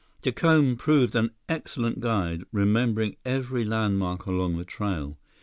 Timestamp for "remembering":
2.51-3.17